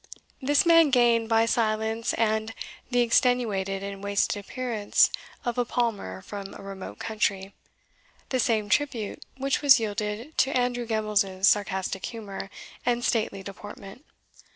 [0.41, 2.55] This man gained, by silence and
[2.89, 5.11] the extenuated and wasted appearance
[5.45, 7.53] of a palmer from a remote country,
[8.29, 12.49] the same tribute which was yielded to Andrew Gemmells' sarcastic humour
[12.83, 14.03] and stately deportment.